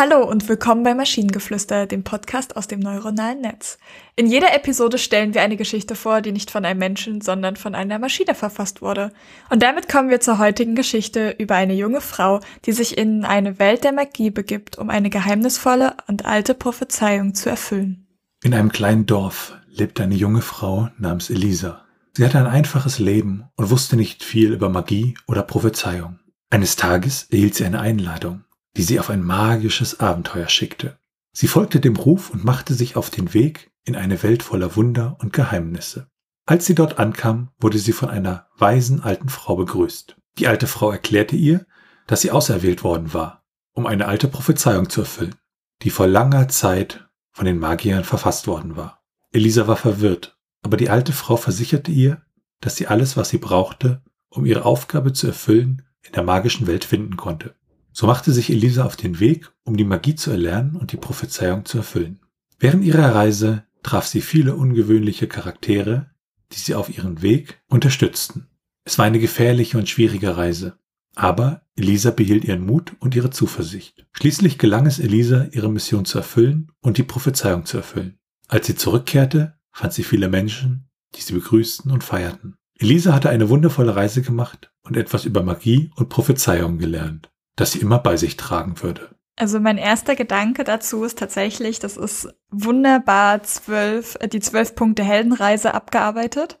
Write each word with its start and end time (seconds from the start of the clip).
Hallo 0.00 0.24
und 0.24 0.48
willkommen 0.48 0.82
bei 0.82 0.94
Maschinengeflüster, 0.94 1.84
dem 1.84 2.04
Podcast 2.04 2.56
aus 2.56 2.66
dem 2.66 2.80
neuronalen 2.80 3.42
Netz. 3.42 3.76
In 4.16 4.28
jeder 4.28 4.54
Episode 4.54 4.96
stellen 4.96 5.34
wir 5.34 5.42
eine 5.42 5.58
Geschichte 5.58 5.94
vor, 5.94 6.22
die 6.22 6.32
nicht 6.32 6.50
von 6.50 6.64
einem 6.64 6.78
Menschen, 6.78 7.20
sondern 7.20 7.56
von 7.56 7.74
einer 7.74 7.98
Maschine 7.98 8.34
verfasst 8.34 8.80
wurde. 8.80 9.12
Und 9.50 9.62
damit 9.62 9.90
kommen 9.90 10.08
wir 10.08 10.20
zur 10.20 10.38
heutigen 10.38 10.74
Geschichte 10.74 11.36
über 11.38 11.56
eine 11.56 11.74
junge 11.74 12.00
Frau, 12.00 12.40
die 12.64 12.72
sich 12.72 12.96
in 12.96 13.26
eine 13.26 13.58
Welt 13.58 13.84
der 13.84 13.92
Magie 13.92 14.30
begibt, 14.30 14.78
um 14.78 14.88
eine 14.88 15.10
geheimnisvolle 15.10 15.92
und 16.06 16.24
alte 16.24 16.54
Prophezeiung 16.54 17.34
zu 17.34 17.50
erfüllen. 17.50 18.06
In 18.42 18.54
einem 18.54 18.72
kleinen 18.72 19.04
Dorf 19.04 19.52
lebte 19.68 20.02
eine 20.02 20.14
junge 20.14 20.40
Frau 20.40 20.88
namens 20.96 21.28
Elisa. 21.28 21.84
Sie 22.16 22.24
hatte 22.24 22.38
ein 22.38 22.46
einfaches 22.46 23.00
Leben 23.00 23.50
und 23.54 23.68
wusste 23.68 23.96
nicht 23.96 24.24
viel 24.24 24.54
über 24.54 24.70
Magie 24.70 25.18
oder 25.26 25.42
Prophezeiung. 25.42 26.20
Eines 26.48 26.76
Tages 26.76 27.26
erhielt 27.30 27.54
sie 27.54 27.66
eine 27.66 27.80
Einladung 27.80 28.44
die 28.76 28.82
sie 28.82 29.00
auf 29.00 29.10
ein 29.10 29.22
magisches 29.22 30.00
Abenteuer 30.00 30.48
schickte. 30.48 30.98
Sie 31.32 31.48
folgte 31.48 31.80
dem 31.80 31.96
Ruf 31.96 32.30
und 32.30 32.44
machte 32.44 32.74
sich 32.74 32.96
auf 32.96 33.10
den 33.10 33.34
Weg 33.34 33.70
in 33.84 33.96
eine 33.96 34.22
Welt 34.22 34.42
voller 34.42 34.76
Wunder 34.76 35.16
und 35.20 35.32
Geheimnisse. 35.32 36.08
Als 36.46 36.66
sie 36.66 36.74
dort 36.74 36.98
ankam, 36.98 37.50
wurde 37.58 37.78
sie 37.78 37.92
von 37.92 38.08
einer 38.08 38.48
weisen 38.58 39.02
alten 39.02 39.28
Frau 39.28 39.56
begrüßt. 39.56 40.16
Die 40.38 40.48
alte 40.48 40.66
Frau 40.66 40.90
erklärte 40.90 41.36
ihr, 41.36 41.66
dass 42.06 42.22
sie 42.22 42.30
auserwählt 42.30 42.82
worden 42.82 43.14
war, 43.14 43.44
um 43.72 43.86
eine 43.86 44.06
alte 44.06 44.28
Prophezeiung 44.28 44.90
zu 44.90 45.02
erfüllen, 45.02 45.36
die 45.82 45.90
vor 45.90 46.06
langer 46.06 46.48
Zeit 46.48 47.08
von 47.30 47.46
den 47.46 47.58
Magiern 47.58 48.04
verfasst 48.04 48.46
worden 48.46 48.76
war. 48.76 49.02
Elisa 49.32 49.68
war 49.68 49.76
verwirrt, 49.76 50.36
aber 50.62 50.76
die 50.76 50.90
alte 50.90 51.12
Frau 51.12 51.36
versicherte 51.36 51.92
ihr, 51.92 52.22
dass 52.60 52.76
sie 52.76 52.88
alles, 52.88 53.16
was 53.16 53.28
sie 53.28 53.38
brauchte, 53.38 54.02
um 54.28 54.44
ihre 54.44 54.64
Aufgabe 54.64 55.12
zu 55.12 55.28
erfüllen, 55.28 55.86
in 56.02 56.12
der 56.12 56.22
magischen 56.22 56.66
Welt 56.66 56.84
finden 56.84 57.16
konnte. 57.16 57.54
So 57.92 58.06
machte 58.06 58.32
sich 58.32 58.50
Elisa 58.50 58.84
auf 58.84 58.96
den 58.96 59.20
Weg, 59.20 59.50
um 59.64 59.76
die 59.76 59.84
Magie 59.84 60.14
zu 60.14 60.30
erlernen 60.30 60.76
und 60.76 60.92
die 60.92 60.96
Prophezeiung 60.96 61.64
zu 61.64 61.78
erfüllen. 61.78 62.20
Während 62.58 62.84
ihrer 62.84 63.14
Reise 63.14 63.64
traf 63.82 64.06
sie 64.06 64.20
viele 64.20 64.54
ungewöhnliche 64.54 65.26
Charaktere, 65.26 66.10
die 66.52 66.58
sie 66.58 66.74
auf 66.74 66.96
ihren 66.96 67.22
Weg 67.22 67.62
unterstützten. 67.68 68.46
Es 68.84 68.98
war 68.98 69.06
eine 69.06 69.18
gefährliche 69.18 69.78
und 69.78 69.88
schwierige 69.88 70.36
Reise. 70.36 70.78
Aber 71.16 71.62
Elisa 71.74 72.10
behielt 72.10 72.44
ihren 72.44 72.64
Mut 72.64 72.94
und 73.00 73.16
ihre 73.16 73.30
Zuversicht. 73.30 74.06
Schließlich 74.12 74.58
gelang 74.58 74.86
es 74.86 74.98
Elisa, 74.98 75.48
ihre 75.50 75.70
Mission 75.70 76.04
zu 76.04 76.18
erfüllen 76.18 76.70
und 76.80 76.98
die 76.98 77.02
Prophezeiung 77.02 77.66
zu 77.66 77.78
erfüllen. 77.78 78.18
Als 78.48 78.66
sie 78.66 78.76
zurückkehrte, 78.76 79.54
fand 79.72 79.92
sie 79.92 80.04
viele 80.04 80.28
Menschen, 80.28 80.88
die 81.16 81.20
sie 81.20 81.32
begrüßten 81.32 81.90
und 81.90 82.04
feierten. 82.04 82.56
Elisa 82.78 83.12
hatte 83.12 83.28
eine 83.28 83.48
wundervolle 83.48 83.96
Reise 83.96 84.22
gemacht 84.22 84.72
und 84.82 84.96
etwas 84.96 85.24
über 85.24 85.42
Magie 85.42 85.90
und 85.96 86.08
Prophezeiung 86.08 86.78
gelernt 86.78 87.29
das 87.60 87.72
sie 87.72 87.80
immer 87.80 87.98
bei 87.98 88.16
sich 88.16 88.36
tragen 88.36 88.82
würde. 88.82 89.10
Also 89.36 89.58
mein 89.58 89.78
erster 89.78 90.16
Gedanke 90.16 90.64
dazu 90.64 91.04
ist 91.04 91.18
tatsächlich, 91.18 91.78
das 91.78 91.96
ist 91.96 92.28
wunderbar 92.50 93.42
zwölf, 93.42 94.16
äh, 94.20 94.28
die 94.28 94.40
zwölf 94.40 94.74
Punkte 94.74 95.02
Heldenreise 95.02 95.74
abgearbeitet. 95.74 96.58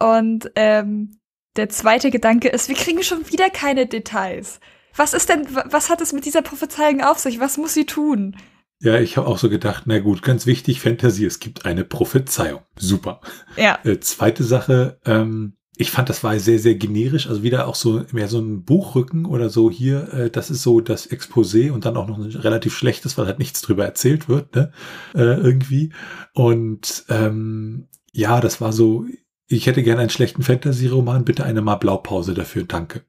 Und 0.00 0.50
ähm, 0.56 1.18
der 1.56 1.68
zweite 1.68 2.10
Gedanke 2.10 2.48
ist, 2.48 2.68
wir 2.68 2.76
kriegen 2.76 3.02
schon 3.02 3.30
wieder 3.30 3.50
keine 3.50 3.86
Details. 3.86 4.60
Was 4.96 5.14
ist 5.14 5.28
denn, 5.28 5.46
was 5.50 5.90
hat 5.90 6.00
es 6.00 6.12
mit 6.12 6.24
dieser 6.24 6.42
Prophezeiung 6.42 7.02
auf 7.02 7.18
sich? 7.18 7.40
Was 7.40 7.58
muss 7.58 7.74
sie 7.74 7.86
tun? 7.86 8.36
Ja, 8.80 8.98
ich 8.98 9.16
habe 9.16 9.28
auch 9.28 9.38
so 9.38 9.48
gedacht, 9.48 9.84
na 9.86 10.00
gut, 10.00 10.22
ganz 10.22 10.44
wichtig, 10.44 10.80
Fantasy, 10.80 11.24
es 11.24 11.38
gibt 11.38 11.66
eine 11.66 11.84
Prophezeiung. 11.84 12.62
Super. 12.76 13.20
Ja. 13.56 13.78
Äh, 13.84 14.00
zweite 14.00 14.42
Sache, 14.42 14.98
ähm, 15.06 15.56
ich 15.76 15.90
fand, 15.90 16.10
das 16.10 16.22
war 16.22 16.38
sehr, 16.38 16.58
sehr 16.58 16.74
generisch. 16.74 17.28
Also 17.28 17.42
wieder 17.42 17.66
auch 17.66 17.74
so 17.74 18.04
mehr 18.12 18.28
so 18.28 18.38
ein 18.38 18.64
Buchrücken 18.64 19.24
oder 19.24 19.48
so 19.48 19.70
hier. 19.70 20.12
Äh, 20.12 20.30
das 20.30 20.50
ist 20.50 20.62
so 20.62 20.80
das 20.80 21.10
Exposé 21.10 21.70
und 21.70 21.86
dann 21.86 21.96
auch 21.96 22.06
noch 22.06 22.18
ein 22.18 22.24
relativ 22.24 22.76
schlechtes, 22.76 23.16
weil 23.16 23.26
halt 23.26 23.38
nichts 23.38 23.62
drüber 23.62 23.84
erzählt 23.84 24.28
wird, 24.28 24.54
ne? 24.54 24.72
Äh, 25.14 25.20
irgendwie. 25.40 25.92
Und 26.34 27.04
ähm, 27.08 27.88
ja, 28.12 28.40
das 28.40 28.60
war 28.60 28.72
so. 28.72 29.06
Ich 29.46 29.66
hätte 29.66 29.82
gerne 29.82 30.00
einen 30.00 30.10
schlechten 30.10 30.42
Fantasy-Roman. 30.42 31.24
Bitte 31.24 31.44
eine 31.44 31.62
mal 31.62 31.76
Blaupause 31.76 32.34
dafür. 32.34 32.64
Danke. 32.64 33.02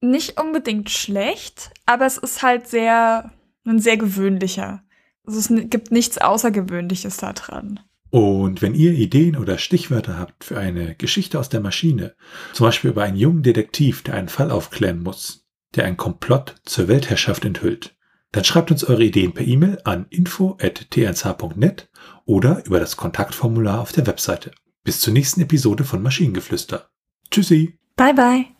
Nicht 0.00 0.40
unbedingt 0.40 0.90
schlecht, 0.90 1.70
aber 1.84 2.06
es 2.06 2.16
ist 2.16 2.42
halt 2.42 2.68
sehr, 2.68 3.32
ein 3.64 3.80
sehr 3.80 3.96
gewöhnlicher. 3.96 4.82
Also 5.26 5.38
es 5.38 5.70
gibt 5.70 5.90
nichts 5.90 6.18
Außergewöhnliches 6.18 7.18
da 7.18 7.32
dran. 7.32 7.80
Und 8.10 8.60
wenn 8.60 8.74
ihr 8.74 8.92
Ideen 8.92 9.36
oder 9.36 9.56
Stichwörter 9.56 10.18
habt 10.18 10.44
für 10.44 10.58
eine 10.58 10.96
Geschichte 10.96 11.38
aus 11.38 11.48
der 11.48 11.60
Maschine, 11.60 12.14
zum 12.52 12.66
Beispiel 12.66 12.90
über 12.90 13.04
einen 13.04 13.16
jungen 13.16 13.42
Detektiv, 13.42 14.02
der 14.02 14.14
einen 14.14 14.28
Fall 14.28 14.50
aufklären 14.50 15.02
muss, 15.02 15.46
der 15.76 15.84
einen 15.84 15.96
Komplott 15.96 16.56
zur 16.64 16.88
Weltherrschaft 16.88 17.44
enthüllt, 17.44 17.96
dann 18.32 18.44
schreibt 18.44 18.70
uns 18.70 18.84
eure 18.84 19.04
Ideen 19.04 19.32
per 19.32 19.46
E-Mail 19.46 19.78
an 19.84 20.06
info.tnsh.net 20.10 21.88
oder 22.24 22.64
über 22.66 22.80
das 22.80 22.96
Kontaktformular 22.96 23.80
auf 23.80 23.92
der 23.92 24.06
Webseite. 24.06 24.52
Bis 24.84 25.00
zur 25.00 25.12
nächsten 25.12 25.40
Episode 25.40 25.84
von 25.84 26.02
Maschinengeflüster. 26.02 26.90
Tschüssi. 27.30 27.78
Bye 27.96 28.14
bye. 28.14 28.59